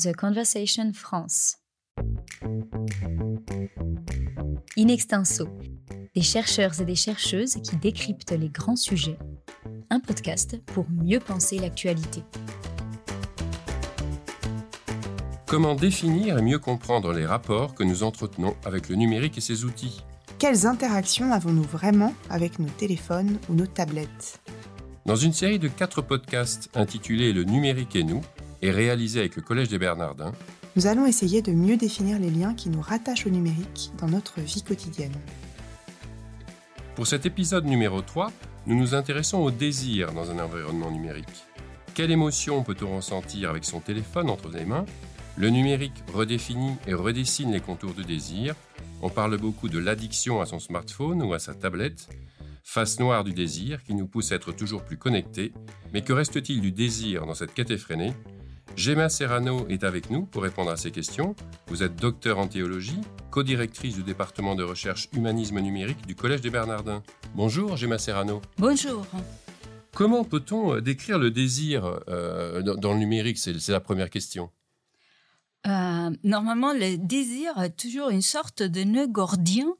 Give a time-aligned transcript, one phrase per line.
[0.00, 1.56] The Conversation France.
[4.76, 5.48] In extenso,
[6.14, 9.18] des chercheurs et des chercheuses qui décryptent les grands sujets.
[9.90, 12.22] Un podcast pour mieux penser l'actualité.
[15.46, 19.64] Comment définir et mieux comprendre les rapports que nous entretenons avec le numérique et ses
[19.64, 20.04] outils?
[20.38, 24.38] Quelles interactions avons-nous vraiment avec nos téléphones ou nos tablettes?
[25.06, 28.20] Dans une série de quatre podcasts intitulés Le numérique et nous,
[28.62, 30.32] et réalisés avec le Collège des Bernardins,
[30.76, 34.40] nous allons essayer de mieux définir les liens qui nous rattachent au numérique dans notre
[34.40, 35.16] vie quotidienne.
[36.94, 38.30] Pour cet épisode numéro 3,
[38.66, 41.44] nous nous intéressons au désir dans un environnement numérique.
[41.94, 44.84] Quelle émotion peut-on ressentir avec son téléphone entre les mains?
[45.36, 48.54] Le numérique redéfinit et redessine les contours du désir.
[49.02, 52.08] On parle beaucoup de l'addiction à son smartphone ou à sa tablette,
[52.64, 55.52] face noire du désir qui nous pousse à être toujours plus connectés.
[55.92, 58.12] Mais que reste-t-il du désir dans cette quête effrénée?
[58.78, 61.34] Gemma Serrano est avec nous pour répondre à ces questions.
[61.66, 63.00] Vous êtes docteur en théologie,
[63.32, 67.02] co-directrice du département de recherche humanisme numérique du Collège des Bernardins.
[67.34, 68.40] Bonjour Gemma Serrano.
[68.56, 69.04] Bonjour.
[69.96, 73.38] Comment peut-on euh, décrire le désir euh, dans le numérique?
[73.38, 74.48] C'est la première question.
[75.66, 79.74] Euh, normalement, le désir est toujours une sorte de nœud gordien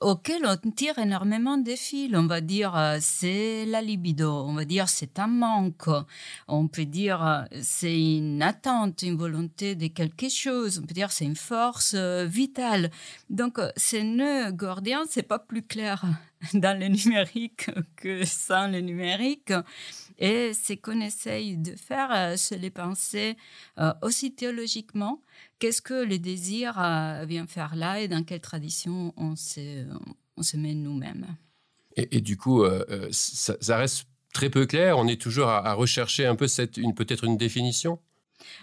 [0.00, 2.14] auquel on tire énormément de fils.
[2.14, 5.88] On va dire euh, c'est la libido, on va dire c'est un manque,
[6.46, 11.12] on peut dire euh, c'est une attente, une volonté de quelque chose, on peut dire
[11.12, 12.90] c'est une force euh, vitale.
[13.30, 16.04] Donc ce nœud gordien, c'est pas plus clair
[16.54, 19.52] dans le numérique que sans le numérique.
[20.18, 23.36] Et ce qu'on essaye de faire, c'est les penser
[24.02, 25.22] aussi théologiquement
[25.58, 29.84] qu'est-ce que le désir euh, vient faire là et dans quelle tradition on se,
[30.36, 31.26] on se met nous-mêmes?
[31.96, 34.98] Et, du coup, euh, euh, ça, reste très peu clair.
[34.98, 37.98] On est toujours à, rechercher un peu cette, une, peut-être une définition?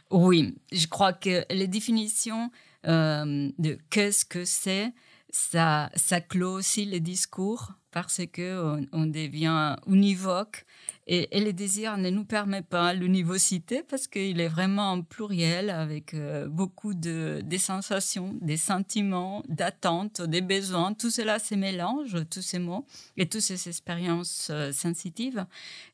[0.09, 2.49] Oui, je crois que les définitions
[2.85, 4.93] de qu'est-ce que c'est,
[5.35, 7.73] ça, ça clôt aussi les discours?
[7.95, 10.65] Parce que on, devient univoque
[11.07, 15.69] et, et, le désir ne nous permet pas l'univocité parce qu'il est vraiment en pluriel
[15.69, 20.93] avec euh, beaucoup de sensations, des sentiments, d'attentes, des besoins.
[20.93, 22.85] Tout cela se mélange, tous ces mots
[23.15, 25.45] et toutes ces expériences euh, sensitives.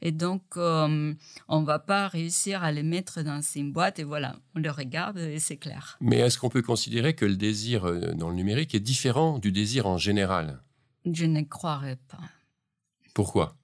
[0.02, 1.14] Et donc, euh,
[1.50, 5.20] on va pas réussir à les mettre dans une boîte et voilà, on le regarde
[5.20, 6.00] et c'est clair.
[6.02, 7.84] Mais est-ce qu'on peut considérer que le désir
[8.16, 10.64] dans le numérique est différent du désir en général?
[11.06, 12.24] Je ne croirais pas.
[13.14, 13.56] Pourquoi?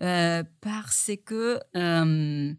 [0.00, 2.54] Euh, Parce que euh,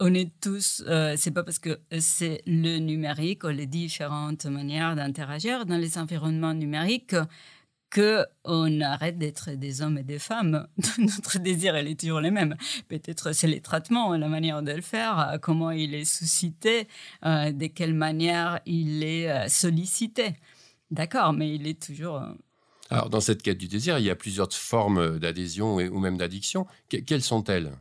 [0.00, 0.82] on est tous.
[0.86, 5.98] Euh, c'est pas parce que c'est le numérique ou les différentes manières d'interagir dans les
[5.98, 7.16] environnements numériques
[7.88, 10.66] que on arrête d'être des hommes et des femmes.
[10.98, 12.56] Notre désir, elle est toujours le même.
[12.88, 16.88] Peut-être c'est les traitements, la manière de le faire, comment il est suscité,
[17.22, 20.34] de quelle manière il est sollicité.
[20.90, 22.22] D'accord, mais il est toujours
[22.90, 26.66] alors, dans cette quête du désir, il y a plusieurs formes d'adhésion ou même d'addiction.
[26.88, 27.72] quelles sont-elles?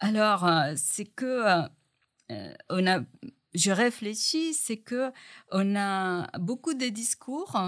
[0.00, 1.64] Alors, euh, c'est que
[2.30, 3.00] euh, on a,
[3.54, 5.10] je réfléchis, c'est que
[5.50, 7.58] on a beaucoup de discours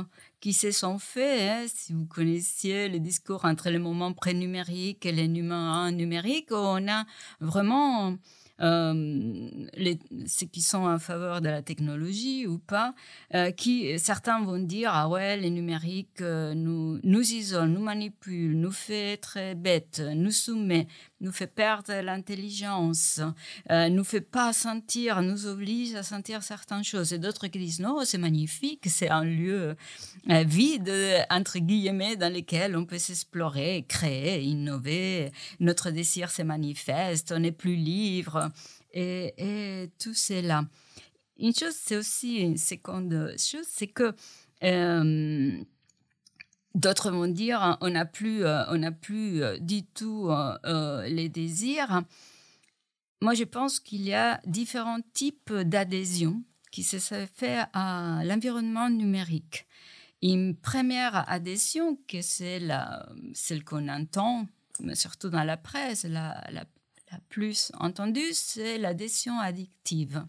[0.40, 1.50] qui se sont faits.
[1.50, 7.04] Hein, si vous connaissiez les discours entre les moments pré-numériques et les numériques, on a
[7.40, 8.14] vraiment euh,
[8.60, 12.94] les, ceux qui sont en faveur de la technologie ou pas,
[13.34, 18.58] euh, qui certains vont dire ah ouais les numériques euh, nous nous isolent, nous manipulent,
[18.58, 20.86] nous fait très bêtes, nous soumet,
[21.20, 23.20] nous fait perdre l'intelligence,
[23.68, 27.12] nous fait pas sentir, nous oblige à sentir certaines choses.
[27.12, 29.76] Et d'autres qui disent non c'est magnifique, c'est un lieu
[30.26, 30.92] vide
[31.30, 35.30] entre guillemets dans lequel on peut s'explorer, créer, innover.
[35.60, 38.50] Notre désir se manifeste, on est plus libre
[38.92, 40.64] et, tout cela.
[41.38, 44.14] Une chose, c'est aussi une seconde chose, c'est que
[44.62, 45.64] euh,
[46.74, 50.30] d'autres vont dire on n'a plus, euh, on n'a plus euh, du tout
[51.06, 52.02] les désirs.
[53.22, 56.42] Moi, je pense qu'il y a différents types d'adhésion
[56.72, 59.66] qui se fait à l'environnement numérique.
[60.22, 62.60] Une première adhésion, que c'est
[63.34, 64.46] celle qu'on entend,
[64.80, 66.64] mais surtout dans la presse, la
[67.28, 70.24] plus entendue, c'est l'adhésion addictive.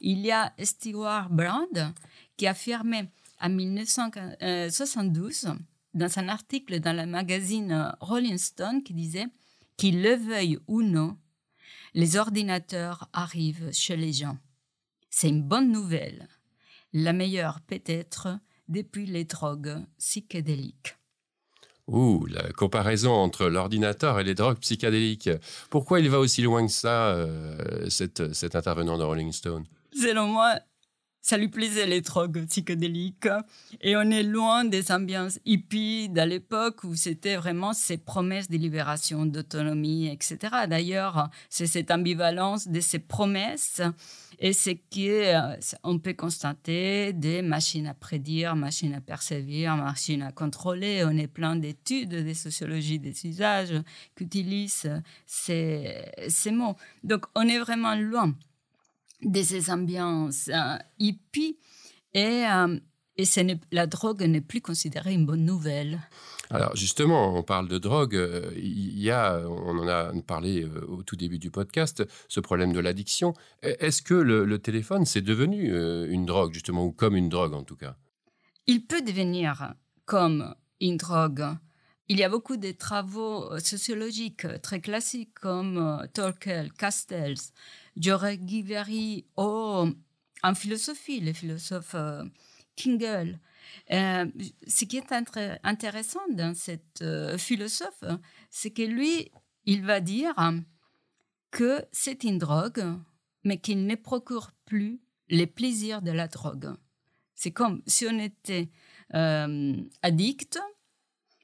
[0.00, 1.94] Il y a Stewart Brand
[2.36, 3.08] qui affirmait
[3.40, 5.48] en 1972
[5.96, 9.26] dans un article dans le magazine Rolling Stone qui disait
[9.76, 11.16] qu'il le veuille ou non,
[11.94, 14.38] les ordinateurs arrivent chez les gens.
[15.10, 16.28] C'est une bonne nouvelle,
[16.92, 18.38] la meilleure peut-être
[18.68, 20.96] depuis les drogues psychédéliques.
[21.86, 25.30] Ouh, la comparaison entre l'ordinateur et les drogues psychédéliques.
[25.70, 28.20] Pourquoi il va aussi loin que ça, euh, cet,
[28.56, 29.64] intervenant de Rolling Stone?
[29.92, 30.58] Selon moi,
[31.26, 33.26] ça lui plaisait les drogues psychédéliques.
[33.80, 38.56] Et on est loin des ambiances hippies de l'époque où c'était vraiment ces promesses de
[38.56, 40.38] libération, d'autonomie, etc.
[40.70, 43.82] D'ailleurs, c'est cette ambivalence de ces promesses
[44.38, 50.30] et ce est, euh, peut constater des machines à prédire, machines à percevoir, machines à
[50.30, 51.02] contrôler.
[51.04, 53.74] On est plein d'études de sociologie des usages
[54.16, 54.92] qui utilisent
[55.26, 56.76] ces mots.
[57.02, 58.32] Donc, on est vraiment loin
[59.22, 61.58] de ces ambiances euh, hippies
[62.14, 62.78] et, euh,
[63.16, 63.24] et
[63.72, 66.00] la drogue n'est plus considérée une bonne nouvelle.
[66.50, 68.14] Alors justement, on parle de drogue.
[68.14, 72.72] Euh, il y a, on en a parlé au tout début du podcast, ce problème
[72.72, 73.34] de l'addiction.
[73.64, 75.74] E, est-ce que le, téléphone, c'est devenu
[76.08, 77.96] une drogue, justement, ou comme une drogue en tout cas?
[78.66, 79.74] Il peut devenir
[80.04, 81.44] comme une drogue.
[82.08, 87.52] Il y a beaucoup de travaux sociologiques très classiques comme Torkel, Castells,
[87.96, 89.88] J'aurais Guiveri oh,
[90.42, 92.24] en philosophie, le philosophe euh,
[92.76, 93.40] Kingel.
[93.90, 94.26] Euh,
[94.66, 95.12] ce qui est
[95.62, 98.04] intéressant dans cette euh, philosophe,
[98.50, 99.30] c'est que lui,
[99.64, 100.34] il va dire
[101.50, 102.84] que c'est une drogue,
[103.44, 106.74] mais qu'il ne procure plus les plaisirs de la drogue.
[107.34, 108.68] C'est comme si on était
[110.02, 110.58] addict,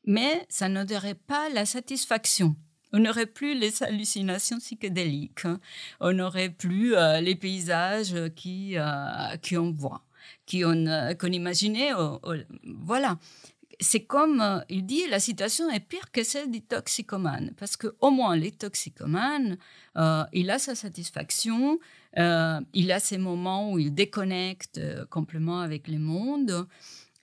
[0.04, 2.56] mais ça ne donnerait pas la satisfaction.
[2.92, 5.44] On n'aurait plus les hallucinations psychédéliques.
[5.44, 5.60] Hein.
[6.00, 10.02] On n'aurait plus euh, les paysages qui, euh, qui on voit,
[10.44, 11.90] qui on, euh, qu'on imaginait.
[12.64, 13.18] voilà.
[13.80, 18.36] C'est comme il dit, la situation est pire que celle du toxicomane, parce qu'au moins
[18.36, 19.56] les toxicomanes,
[20.32, 21.80] il a sa satisfaction,
[22.16, 24.78] il a ses moments où il déconnecte
[25.08, 26.68] complètement avec le monde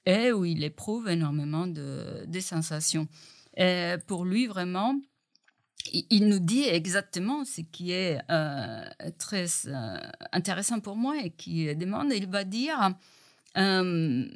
[0.05, 3.07] et où il éprouve énormément de, de sensations.
[3.55, 4.99] Et pour lui, vraiment,
[5.91, 8.85] il nous dit exactement ce qui est euh,
[9.17, 9.97] très euh,
[10.31, 12.95] intéressant pour moi et qui demande, il va dire
[13.57, 14.27] euh,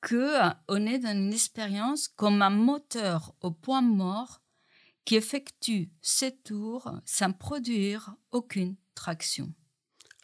[0.00, 4.40] qu'on est dans une expérience comme un moteur au point mort
[5.04, 9.52] qui effectue ses tours sans produire aucune traction.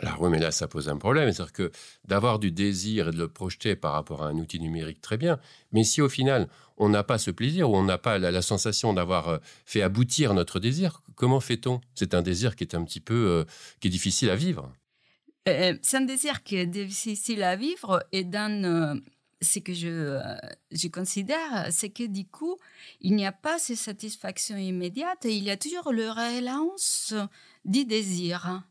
[0.00, 1.30] Alors oui, mais là, ça pose un problème.
[1.32, 1.72] C'est-à-dire que
[2.04, 5.38] d'avoir du désir et de le projeter par rapport à un outil numérique, très bien.
[5.72, 8.92] Mais si au final, on n'a pas ce plaisir ou on n'a pas la, sensation
[8.92, 11.80] d'avoir euh, fait aboutir notre désir, comment fait-on?
[11.94, 13.44] C'est un désir qui est un petit peu, euh,
[13.80, 14.72] qui est difficile à vivre.
[15.48, 19.00] Euh, c'est un désir qui est difficile à vivre et dans
[19.42, 20.18] ce que je,
[20.72, 22.56] je considère, c'est que du coup,
[23.02, 27.12] il n'y a pas ces satisfactions immédiates et il y a toujours le relance
[27.66, 28.64] du désir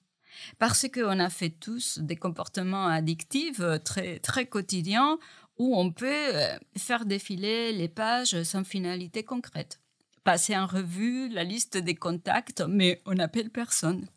[0.60, 5.18] parce qu'on a fait tous des comportements addictifs euh, très, très quotidiens
[5.58, 9.80] où on peut euh, faire défiler les pages sans finalité concrète.
[10.24, 14.08] Passer en revue la liste des contacts, mais on n'appelle personne.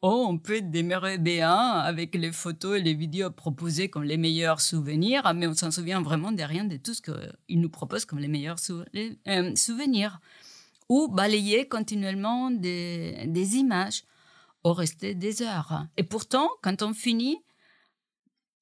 [0.00, 4.60] Oh, on peut demeurer bien avec les photos et les vidéos proposées comme les meilleurs
[4.60, 8.18] souvenirs, mais on s'en souvient vraiment de rien de tout ce qu'ils nous proposent comme
[8.18, 10.20] les meilleurs euh, souvenirs.
[10.88, 14.02] Ou balayer continuellement des images
[14.64, 15.86] au rester des heures.
[15.96, 17.38] Et pourtant, quand on finit,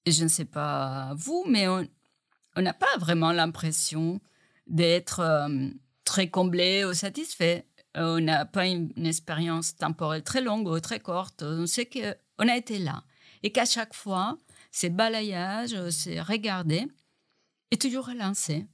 [0.06, 4.20] je ne sais pas vous, mais on n'a pas vraiment l'impression
[4.67, 5.69] d'être euh,
[6.05, 7.67] très comblé ou satisfait.
[7.94, 11.43] On n'a pas une, expérience temporelle très longue ou très courte.
[11.43, 13.05] On sait qu'on a été là.
[13.42, 14.38] Et qu'à chaque fois,
[14.71, 16.87] ces balayages, ces regarder,
[17.71, 18.66] est toujours relancé.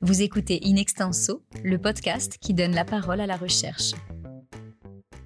[0.00, 3.92] Vous écoutez In Extenso, le podcast qui donne la parole à la recherche.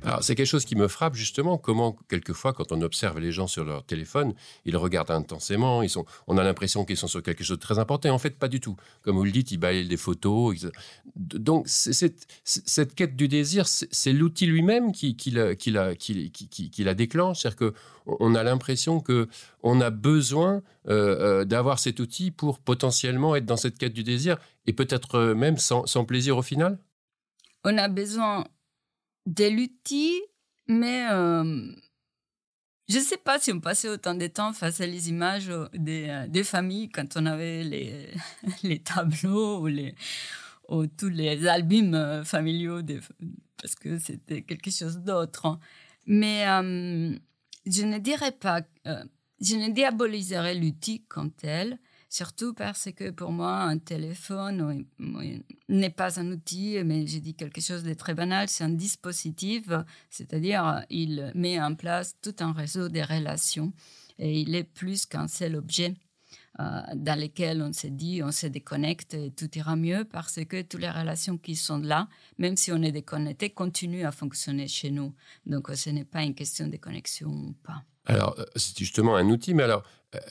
[0.09, 3.47] Alors, c'est quelque chose qui me frappe justement, comment quelquefois, quand on observe les gens
[3.47, 4.33] sur leur téléphone,
[4.65, 7.79] ils regardent intensément, ils sont, on a l'impression qu'ils sont sur quelque chose de très
[7.79, 8.75] important, et en fait, pas du tout.
[9.03, 10.67] Comme vous le dites, ils baillent des photos.
[11.15, 17.41] Donc, cette, cette, quête du désir, c'est l'outil lui-même qui, la, déclenche.
[17.41, 17.75] C'est-à-dire
[18.07, 23.59] qu'on a l'impression qu'on a besoin euh, euh, d'avoir cet outil pour potentiellement être dans
[23.59, 26.79] cette quête du désir, et peut-être même sans, sans plaisir au final?
[27.65, 28.47] On a besoin
[29.29, 30.21] de l'outil,
[30.67, 31.71] mais euh,
[32.89, 36.07] je ne sais pas si on passait autant de temps face à les images des,
[36.09, 38.09] euh, des familles quand on avait les,
[38.63, 39.69] les tableaux
[40.69, 42.81] ou, tous les albums euh, familiaux,
[43.61, 45.47] parce que c'était quelque chose d'autre.
[45.47, 45.61] Hein.
[46.07, 46.45] Mais
[47.67, 53.63] je ne dirais pas, je ne diaboliserais l'outil comme tel, surtout parce que pour moi,
[53.63, 54.85] un téléphone
[55.69, 59.69] n'est pas un outil, mais j'ai dit quelque chose de très banal, c'est un dispositif,
[60.11, 63.73] c'est-à-dire il met en place tout un réseau de relations
[64.19, 65.95] et il est plus qu'un seul objet.
[66.59, 70.81] dans lesquels on s'est dit, on se déconnecte et tout ira mieux parce que toutes
[70.81, 75.15] les relations qui sont là, même si on est déconnecté, continuent à fonctionner chez nous.
[75.47, 77.85] Donc ce n'est pas une question de connexion ou pas.
[78.09, 79.83] Alors, c'est justement un outil, mais alors,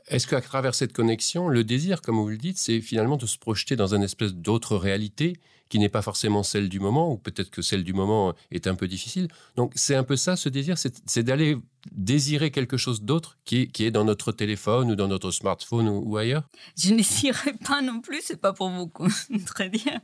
[0.07, 3.37] est-ce qu'à travers cette connexion, le désir, comme vous le dites, c'est finalement de se
[3.37, 7.49] projeter dans une espèce d'autre réalité qui n'est pas forcément celle du moment, ou peut-être
[7.49, 9.27] que celle du moment est un peu difficile.
[9.55, 11.57] Donc c'est un peu ça, ce désir, c'est d'aller
[11.91, 16.47] désirer quelque chose d'autre qui, est dans notre téléphone ou dans notre smartphone ou, ailleurs?
[16.77, 18.87] Je n'essayerai pas non plus, c'est pas pour vous
[19.29, 19.99] contredire,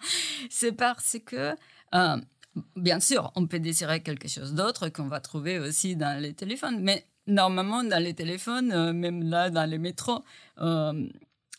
[0.49, 1.55] c'est parce que...
[1.95, 2.17] Euh,
[2.75, 6.81] bien sûr, on peut désirer quelque chose d'autre qu'on va trouver aussi dans les téléphones,
[6.81, 10.23] mais normalement, dans les téléphones, euh, même là, dans les métros,
[10.59, 11.07] euh,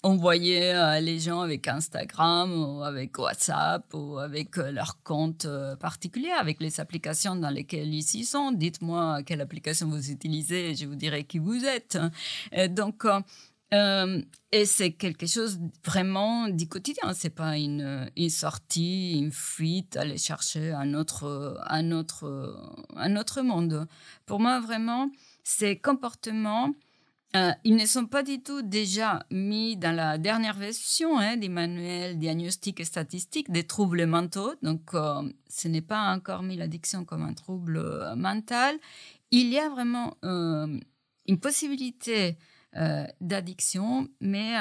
[0.02, 5.47] on voyait euh, les gens avec Instagram ou avec WhatsApp ou avec leur compte
[5.80, 8.52] particulier, avec les applications dans lesquelles ils y sont.
[8.52, 11.99] Dites-moi quelle application vous utilisez et je vous dirai qui vous êtes.
[12.71, 13.06] donc,
[14.52, 17.12] et c'est quelque chose vraiment du quotidien.
[17.14, 22.56] C'est pas une, une, sortie, une fuite, aller chercher un autre, un autre,
[22.94, 23.88] un autre monde.
[24.26, 25.11] Pour moi, vraiment,
[25.44, 26.74] ces comportements,
[27.36, 31.48] euh, ils ne sont pas du tout déjà mis dans la dernière version hein, des
[31.48, 34.54] manuels diagnostiques et statistiques des troubles mentaux.
[34.62, 38.76] Donc, euh, ce n'est pas encore mis l'addiction comme un trouble euh, mental.
[39.32, 42.38] Il y a vraiment une possibilité
[43.20, 44.54] d'addiction, mais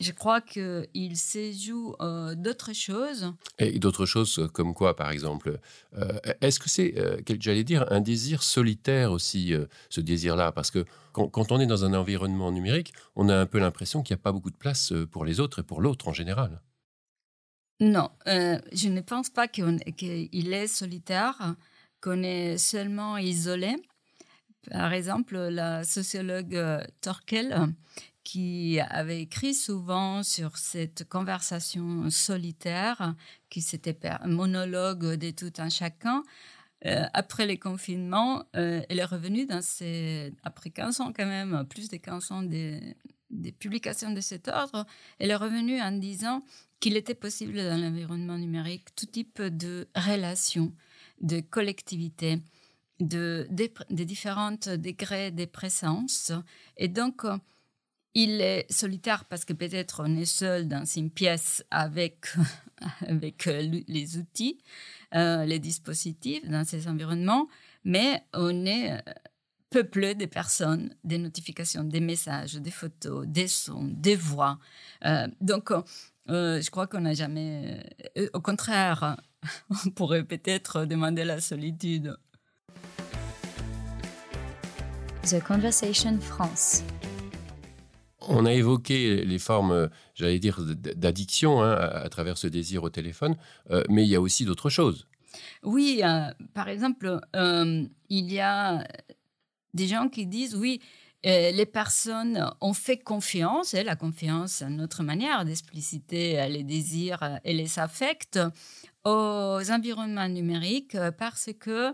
[0.00, 3.32] je crois qu'il se joue euh, d'autres choses.
[3.58, 5.60] Et d'autres choses euh, comme quoi, par exemple
[5.96, 6.94] euh, Est-ce que c'est,
[7.38, 9.54] j'allais dire, un désir solitaire aussi,
[9.90, 10.52] ce désir-là?
[10.52, 14.14] Parce que quand, on est dans un environnement numérique, on a un peu l'impression qu'il
[14.14, 16.62] n'y a pas beaucoup de place pour les autres et pour l'autre en général.
[17.80, 21.56] Non, je ne pense pas qu'il est solitaire,
[22.00, 23.76] qu'on est seulement isolé.
[24.70, 26.58] Par exemple, la sociologue
[27.00, 27.74] Torkel
[28.30, 33.16] qui avait écrit souvent sur cette conversation solitaire,
[33.48, 36.22] qui s'était un monologue de tout un chacun.
[36.86, 41.66] Euh, après les confinements, euh, elle est revenue dans ses, après 15 ans quand même,
[41.68, 42.94] plus de 15 ans des,
[43.58, 44.86] publications de cet ordre,
[45.18, 46.40] elle est revenue en disant
[46.78, 50.72] qu'il était possible dans l'environnement numérique tout type de relations,
[51.20, 52.38] de collectivité,
[53.00, 56.30] de, de, différents degrés de présence.
[56.76, 57.24] Et donc,
[58.14, 62.26] il est solitaire parce que peut-être on est seul dans une pièce avec,
[63.06, 64.58] avec euh, les outils,
[65.14, 67.48] euh, les dispositifs dans ces environnements,
[67.84, 68.98] mais on est euh,
[69.70, 74.58] peuplé de personnes, des notifications, des messages, des photos, des sons, des voix.
[75.40, 75.72] donc,
[76.26, 77.80] je crois qu'on n'a jamais...
[78.32, 79.16] au contraire,
[79.86, 82.16] on pourrait peut-être demander la solitude.
[85.22, 86.82] The Conversation France.
[88.32, 93.36] On a évoqué les formes, j'allais dire, d'addiction hein, à, travers ce désir au téléphone,
[93.70, 95.08] euh, mais il y a aussi d'autres choses.
[95.64, 98.86] Oui, euh, par exemple, euh, il y a
[99.74, 100.80] des gens qui disent, oui,
[101.24, 107.78] les personnes ont fait confiance, et la confiance, notre manière d'expliciter les désirs et les
[107.78, 108.38] affects
[109.04, 111.92] aux environnements numériques parce que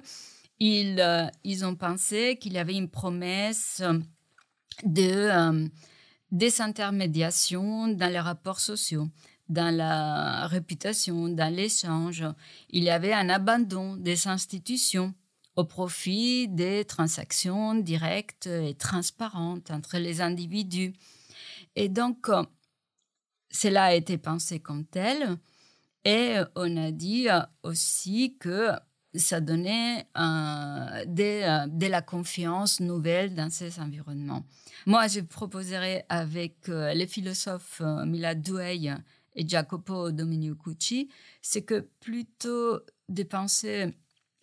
[0.61, 3.83] ils, ils ont pensé qu'il y avait une promesse
[4.85, 5.69] de
[6.30, 9.09] des intermédiations dans les rapports sociaux,
[9.49, 12.25] dans la réputation, dans l'échange.
[12.71, 15.14] Il y avait un abandon des institutions
[15.54, 20.92] au profit des transactions directes et transparentes entre les individus.
[21.76, 22.28] Et donc,
[23.50, 25.38] cela a été pensé comme tel.
[26.04, 27.28] Et on a dit
[27.62, 28.71] aussi que
[29.16, 34.44] ça donnait euh, de, la confiance nouvelle dans ces environnements.
[34.87, 38.90] Moi, je proposerais avec euh, les philosophes euh, Mila Douey
[39.35, 41.08] et Jacopo Domenicucci,
[41.42, 43.94] c'est que plutôt de penser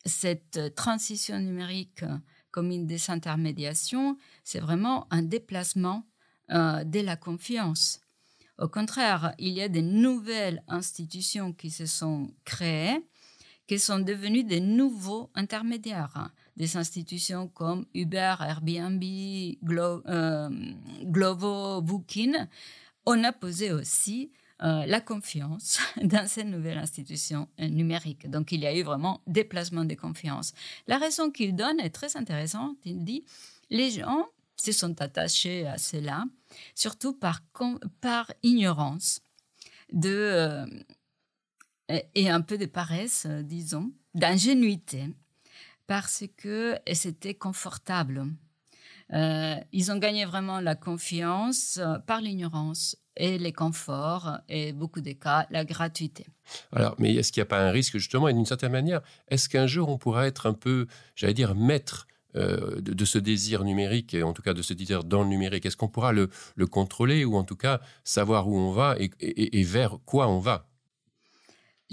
[0.06, 2.04] cette transition numérique
[2.52, 6.06] comme une désintermédiation, c'est vraiment un déplacement
[6.50, 8.02] de la confiance.
[8.60, 13.04] Au contraire, il y a des nouvelles institutions qui se sont créées
[13.68, 16.30] qui sont devenus des nouveaux intermédiaires.
[16.56, 19.04] Des institutions comme Uber, Airbnb,
[19.64, 20.50] Glo euh,
[21.04, 22.36] Glovo, Booking.
[23.06, 28.30] On a posé aussi euh, la confiance dans ces nouvelles institutions euh, numériques.
[28.30, 30.54] Donc, il y a eu vraiment déplacement de confiance.
[30.88, 32.78] La raison qu'il donne est très intéressante.
[32.86, 33.26] Il dit,
[33.70, 36.26] les gens se sont attachés à cela,
[36.76, 37.42] surtout par,
[38.00, 39.22] par ignorance
[39.92, 40.66] de
[41.90, 45.10] et un peu de paresse, euh, disons, d'ingénuité,
[45.88, 48.26] parce que c'était confortable.
[49.14, 55.02] Euh, ils ont gagné vraiment la confiance euh, par l'ignorance et les conforts et beaucoup
[55.02, 56.26] de cas la gratuité.
[56.72, 59.50] Alors, mais est-ce qu'il n'y a pas un risque justement et d'une certaine manière, est-ce
[59.50, 64.16] qu'un jour on pourra être un peu, j'allais dire, maître euh, de, ce désir numérique,
[64.16, 65.68] et en tout cas de ce désir dans le numérique?
[65.68, 66.30] Est-ce qu'on pourra le,
[66.66, 70.68] contrôler ou en tout cas savoir où on va et, vers quoi on va?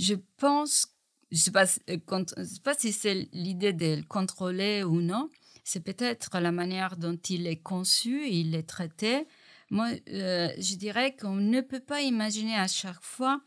[0.00, 0.86] Je pense,
[1.30, 5.28] je ne sais, pas, si c'est l'idée de le contrôler ou non,
[5.62, 9.26] c'est peut-être la manière dont il est conçu, il est traité.
[9.68, 13.42] Moi, euh, je dirais qu'on ne peut pas imaginer à chaque fois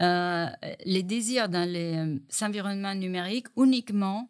[0.00, 0.48] euh,
[0.84, 4.28] les désirs dans les euh, environnements numériques uniquement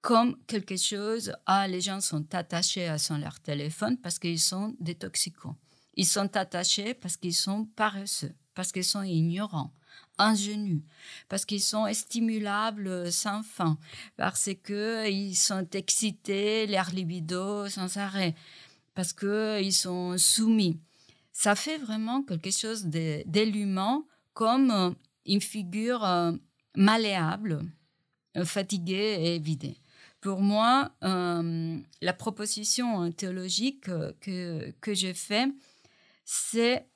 [0.00, 4.74] comme quelque chose, ah, les gens sont attachés à son leur téléphone parce qu'ils sont
[4.80, 5.54] des toxicos.
[5.94, 9.72] Ils sont attachés parce qu'ils sont paresseux, parce qu'ils sont ignorants,
[10.18, 10.82] ingénus,
[11.28, 13.78] parce qu'ils sont stimulables sans fin,
[14.16, 18.34] parce qu'ils sont excités, leur libido sans arrêt,
[18.94, 20.78] parce qu'ils sont soumis.
[21.32, 24.04] Ça fait vraiment quelque chose d'humain
[24.34, 24.94] comme
[25.26, 26.32] une figure euh,
[26.76, 27.64] malléable,
[28.36, 29.76] euh, fatiguée et vidée.
[30.20, 33.84] Pour moi, euh, la proposition théologique
[34.20, 35.50] que, que j'ai faite,
[36.24, 36.86] c'est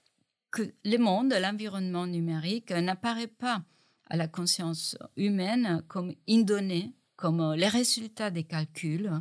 [0.51, 3.63] que le monde, l'environnement numérique n'apparaît pas
[4.09, 9.13] à la conscience humaine comme une donnée, comme les résultats des calculs,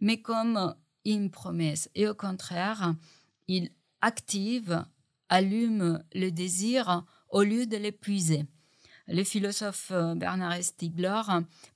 [0.00, 1.88] mais comme une promesse.
[1.94, 2.94] Et au contraire,
[3.46, 4.84] il active,
[5.28, 8.44] allume le désir au lieu de l'épuiser.
[9.06, 11.20] Le philosophe Bernard Stiegler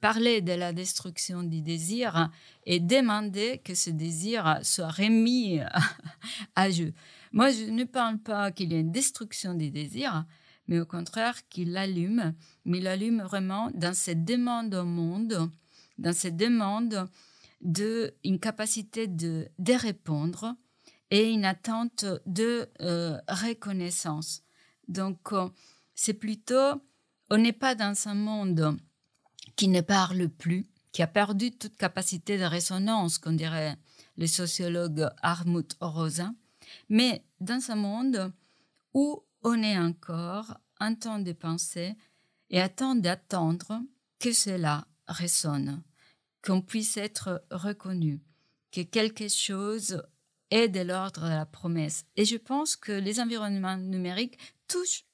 [0.00, 2.30] parlait de la destruction du désir
[2.64, 5.60] et demandait que ce désir soit remis
[6.56, 6.94] à jeu.
[7.32, 10.24] Moi, je ne parle pas qu'il y ait une destruction des désirs,
[10.66, 15.50] mais au contraire qu'il l'allume, mais il l'allume vraiment dans cette demande au monde,
[15.98, 17.08] dans cette demande
[17.60, 20.54] d'une capacité de, de répondre
[21.10, 24.42] et une attente de euh, reconnaissance.
[24.88, 25.48] Donc, euh,
[25.94, 26.82] c'est plutôt,
[27.30, 28.76] on n'est pas dans un monde
[29.56, 33.76] qui ne parle plus, qui a perdu toute capacité de résonance, comme dirait
[34.16, 36.32] le sociologue Armut Rosa,
[36.88, 38.32] mais dans un monde
[38.94, 41.94] où on est encore en temps de penser
[42.50, 43.80] et en temps d'attendre
[44.18, 45.82] que cela résonne,
[46.42, 48.20] qu'on puisse être reconnu,
[48.72, 50.02] que quelque chose
[50.50, 52.06] est de l'ordre de la promesse.
[52.16, 55.04] Et je pense que les environnements numériques touchent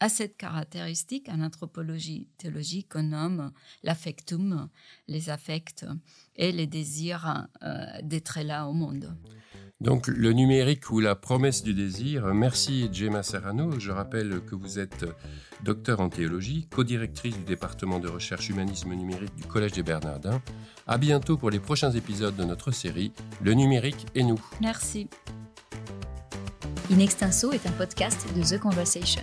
[0.00, 3.52] à cette caractéristique en anthropologie théologique qu'on nomme
[3.82, 4.68] l'affectum,
[5.08, 5.86] les affects
[6.36, 9.16] et les désirs euh, d'être là au monde.
[9.80, 12.32] Donc le numérique ou la promesse du désir.
[12.34, 13.78] Merci Gemma Serrano.
[13.78, 15.04] Je rappelle que vous êtes
[15.62, 20.40] docteur en théologie, co-directrice du département de recherche humanisme numérique du Collège des Bernardins.
[20.86, 24.40] À bientôt pour les prochains épisodes de notre série Le numérique et nous.
[24.60, 25.08] Merci.
[26.90, 29.22] In Extenso est un podcast de The Conversation.